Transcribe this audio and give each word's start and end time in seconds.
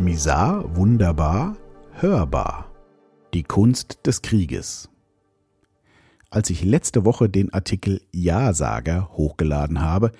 Misar 0.00 0.76
wunderbar, 0.76 1.58
hörbar. 1.92 2.72
Die 3.34 3.42
Kunst 3.42 4.06
des 4.06 4.22
Krieges. 4.22 4.88
Als 6.30 6.48
ich 6.48 6.64
letzte 6.64 7.04
Woche 7.04 7.28
den 7.28 7.52
Artikel 7.52 8.00
Ja-Sager 8.10 9.10
hochgeladen 9.12 9.82
habe, 9.82 10.12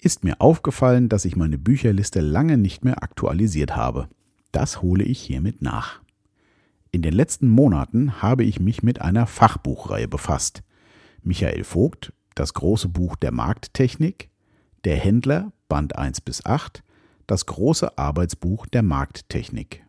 ist 0.00 0.22
mir 0.22 0.40
aufgefallen, 0.40 1.08
dass 1.08 1.24
ich 1.24 1.34
meine 1.34 1.58
Bücherliste 1.58 2.20
lange 2.20 2.56
nicht 2.56 2.84
mehr 2.84 3.02
aktualisiert 3.02 3.74
habe. 3.74 4.08
Das 4.52 4.82
hole 4.82 5.02
ich 5.02 5.20
hiermit 5.20 5.62
nach. 5.62 6.00
In 6.92 7.02
den 7.02 7.12
letzten 7.12 7.48
Monaten 7.48 8.22
habe 8.22 8.44
ich 8.44 8.60
mich 8.60 8.84
mit 8.84 9.00
einer 9.00 9.26
Fachbuchreihe 9.26 10.06
befasst. 10.06 10.62
Michael 11.24 11.64
Vogt, 11.64 12.12
das 12.36 12.54
große 12.54 12.88
Buch 12.88 13.16
der 13.16 13.32
Markttechnik, 13.32 14.30
Der 14.84 14.96
Händler, 14.96 15.50
Band 15.68 15.98
1 15.98 16.20
bis 16.20 16.46
8, 16.46 16.84
das 17.26 17.46
große 17.46 17.98
Arbeitsbuch 17.98 18.66
der 18.66 18.82
Markttechnik. 18.82 19.84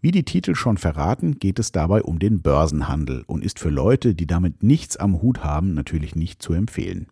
Wie 0.00 0.12
die 0.12 0.24
Titel 0.24 0.54
schon 0.54 0.78
verraten, 0.78 1.38
geht 1.38 1.58
es 1.58 1.72
dabei 1.72 2.02
um 2.02 2.18
den 2.20 2.40
Börsenhandel 2.40 3.24
und 3.26 3.44
ist 3.44 3.58
für 3.58 3.70
Leute, 3.70 4.14
die 4.14 4.26
damit 4.26 4.62
nichts 4.62 4.96
am 4.96 5.20
Hut 5.20 5.42
haben, 5.42 5.74
natürlich 5.74 6.14
nicht 6.14 6.40
zu 6.40 6.52
empfehlen. 6.52 7.08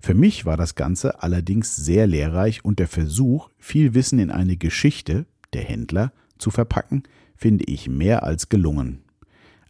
Für 0.00 0.14
mich 0.14 0.44
war 0.44 0.56
das 0.56 0.74
Ganze 0.74 1.22
allerdings 1.22 1.76
sehr 1.76 2.06
lehrreich 2.06 2.64
und 2.64 2.78
der 2.78 2.88
Versuch, 2.88 3.48
viel 3.58 3.94
Wissen 3.94 4.18
in 4.18 4.30
eine 4.30 4.56
Geschichte, 4.56 5.26
der 5.52 5.62
Händler, 5.62 6.12
zu 6.38 6.50
verpacken, 6.50 7.04
finde 7.36 7.64
ich 7.64 7.88
mehr 7.88 8.22
als 8.22 8.48
gelungen. 8.48 9.02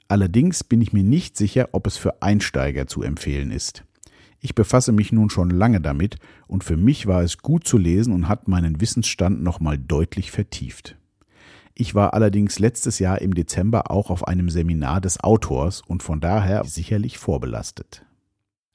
Allerdings 0.09 0.65
bin 0.65 0.81
ich 0.81 0.93
mir 0.93 1.05
nicht 1.05 1.37
sicher, 1.37 1.69
ob 1.73 1.87
es 1.87 1.97
für 1.97 2.21
Einsteiger 2.21 2.89
zu 2.89 3.03
empfehlen 3.03 3.53
ist. 3.53 3.85
Ich 4.41 4.55
befasse 4.55 4.93
mich 4.93 5.13
nun 5.13 5.29
schon 5.29 5.51
lange 5.51 5.81
damit 5.81 6.17
und 6.47 6.65
für 6.65 6.77
mich 6.77 7.07
war 7.07 7.23
es 7.23 7.39
gut 7.39 7.67
zu 7.67 7.77
lesen 7.77 8.13
und 8.15 8.29
hat 8.29 8.49
meinen 8.49 8.81
Wissensstand 8.81 9.43
nochmal 9.43 9.79
deutlich 9.79 10.31
vertieft. 10.31 10.97
Ich 11.75 11.95
war 11.95 12.15
allerdings 12.15 12.59
letztes 12.59 12.99
Jahr 12.99 13.21
im 13.21 13.35
Dezember 13.35 13.91
auch 13.91 14.11
auf 14.11 14.27
einem 14.27 14.49
Seminar 14.49 15.01
des 15.01 15.21
Autors 15.21 15.83
und 15.83 16.03
von 16.03 16.21
daher 16.21 16.65
sicherlich 16.65 17.19
vorbelastet. 17.19 18.05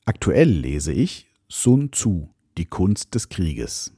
Aktuell 0.05 0.49
lese 0.49 0.93
ich 0.93 1.27
Sun 1.49 1.91
Tzu, 1.91 2.29
die 2.57 2.65
Kunst 2.65 3.15
des 3.15 3.29
Krieges. 3.29 3.91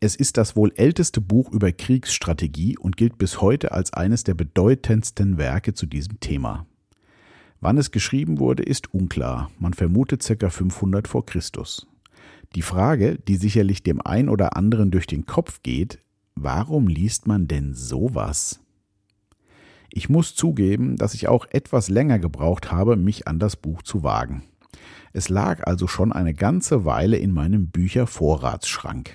Es 0.00 0.16
ist 0.16 0.36
das 0.36 0.56
wohl 0.56 0.72
älteste 0.74 1.20
Buch 1.20 1.52
über 1.52 1.70
Kriegsstrategie 1.70 2.76
und 2.76 2.96
gilt 2.96 3.18
bis 3.18 3.40
heute 3.40 3.70
als 3.70 3.92
eines 3.92 4.24
der 4.24 4.34
bedeutendsten 4.34 5.38
Werke 5.38 5.74
zu 5.74 5.86
diesem 5.86 6.18
Thema. 6.18 6.66
Wann 7.62 7.78
es 7.78 7.92
geschrieben 7.92 8.40
wurde, 8.40 8.64
ist 8.64 8.92
unklar. 8.92 9.48
Man 9.60 9.72
vermutet 9.72 10.26
ca. 10.26 10.50
500 10.50 11.06
vor 11.06 11.24
Christus. 11.24 11.86
Die 12.56 12.62
Frage, 12.62 13.20
die 13.28 13.36
sicherlich 13.36 13.84
dem 13.84 14.00
ein 14.04 14.28
oder 14.28 14.56
anderen 14.56 14.90
durch 14.90 15.06
den 15.06 15.26
Kopf 15.26 15.62
geht, 15.62 16.00
warum 16.34 16.88
liest 16.88 17.28
man 17.28 17.46
denn 17.46 17.72
sowas? 17.72 18.58
Ich 19.92 20.08
muss 20.08 20.34
zugeben, 20.34 20.96
dass 20.96 21.14
ich 21.14 21.28
auch 21.28 21.46
etwas 21.50 21.88
länger 21.88 22.18
gebraucht 22.18 22.72
habe, 22.72 22.96
mich 22.96 23.28
an 23.28 23.38
das 23.38 23.54
Buch 23.54 23.82
zu 23.82 24.02
wagen. 24.02 24.42
Es 25.12 25.28
lag 25.28 25.64
also 25.64 25.86
schon 25.86 26.12
eine 26.12 26.34
ganze 26.34 26.84
Weile 26.84 27.16
in 27.16 27.30
meinem 27.30 27.68
Büchervorratsschrank. 27.68 29.12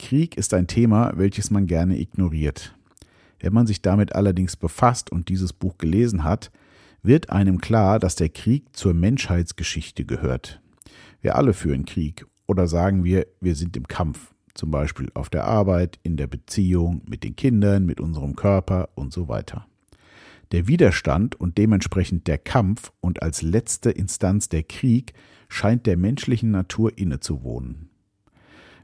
Krieg 0.00 0.36
ist 0.36 0.52
ein 0.52 0.66
Thema, 0.66 1.12
welches 1.14 1.52
man 1.52 1.68
gerne 1.68 1.96
ignoriert. 1.96 2.74
Wenn 3.38 3.52
man 3.52 3.68
sich 3.68 3.82
damit 3.82 4.16
allerdings 4.16 4.56
befasst 4.56 5.12
und 5.12 5.28
dieses 5.28 5.52
Buch 5.52 5.78
gelesen 5.78 6.24
hat, 6.24 6.50
wird 7.06 7.30
einem 7.30 7.60
klar, 7.60 7.98
dass 7.98 8.16
der 8.16 8.28
Krieg 8.28 8.76
zur 8.76 8.94
Menschheitsgeschichte 8.94 10.04
gehört. 10.04 10.60
Wir 11.20 11.36
alle 11.36 11.54
führen 11.54 11.84
Krieg 11.84 12.26
oder 12.46 12.66
sagen 12.66 13.04
wir, 13.04 13.26
wir 13.40 13.54
sind 13.54 13.76
im 13.76 13.88
Kampf, 13.88 14.32
zum 14.54 14.70
Beispiel 14.70 15.10
auf 15.14 15.30
der 15.30 15.44
Arbeit, 15.44 15.98
in 16.02 16.16
der 16.16 16.26
Beziehung, 16.26 17.02
mit 17.08 17.24
den 17.24 17.36
Kindern, 17.36 17.86
mit 17.86 18.00
unserem 18.00 18.36
Körper 18.36 18.88
und 18.94 19.12
so 19.12 19.28
weiter. 19.28 19.66
Der 20.52 20.68
Widerstand 20.68 21.34
und 21.34 21.58
dementsprechend 21.58 22.28
der 22.28 22.38
Kampf 22.38 22.92
und 23.00 23.22
als 23.22 23.42
letzte 23.42 23.90
Instanz 23.90 24.48
der 24.48 24.62
Krieg 24.62 25.12
scheint 25.48 25.86
der 25.86 25.96
menschlichen 25.96 26.50
Natur 26.50 26.96
innezuwohnen. 26.96 27.90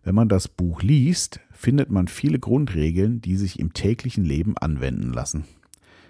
Wenn 0.02 0.16
man 0.16 0.28
das 0.28 0.48
Buch 0.48 0.82
liest, 0.82 1.40
findet 1.52 1.90
man 1.90 2.08
viele 2.08 2.40
Grundregeln, 2.40 3.20
die 3.20 3.36
sich 3.36 3.60
im 3.60 3.72
täglichen 3.72 4.24
Leben 4.24 4.56
anwenden 4.56 5.12
lassen. 5.12 5.44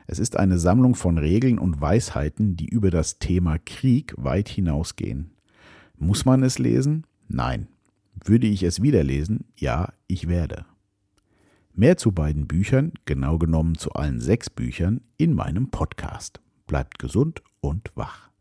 Es 0.07 0.19
ist 0.19 0.37
eine 0.37 0.59
Sammlung 0.59 0.95
von 0.95 1.19
Regeln 1.19 1.59
und 1.59 1.81
Weisheiten, 1.81 2.57
die 2.57 2.67
über 2.69 2.91
das 2.91 3.19
Thema 3.19 3.59
Krieg 3.59 4.15
weit 4.17 4.49
hinausgehen. 4.49 5.31
Muss 5.97 6.25
man 6.25 6.43
es 6.43 6.59
lesen? 6.59 7.07
Nein. 7.29 7.69
Würde 8.25 8.47
ich 8.47 8.62
es 8.62 8.83
wieder 8.83 9.05
lesen? 9.05 9.45
Ja, 9.57 9.93
ich 10.07 10.29
werde. 10.29 10.67
Mehr 11.75 11.97
zu 11.97 12.12
beiden 12.12 12.47
Büchern, 12.47 12.93
genau 13.05 13.39
genommen 13.39 13.77
zu 13.77 13.93
allen 13.93 14.21
sechs 14.21 14.51
Büchern, 14.51 15.01
in 15.17 15.35
meinem 15.35 15.71
Podcast. 15.71 16.41
Bleibt 16.67 16.99
gesund 16.99 17.43
und 17.61 17.91
wach. 17.95 18.31